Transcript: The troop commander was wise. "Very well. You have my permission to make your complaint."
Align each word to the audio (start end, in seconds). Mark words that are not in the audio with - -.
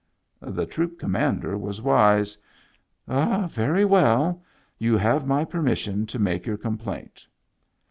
The 0.41 0.65
troop 0.65 0.97
commander 0.97 1.55
was 1.59 1.79
wise. 1.79 2.35
"Very 3.07 3.85
well. 3.85 4.41
You 4.79 4.97
have 4.97 5.27
my 5.27 5.45
permission 5.45 6.07
to 6.07 6.17
make 6.17 6.43
your 6.47 6.57
complaint." 6.57 7.27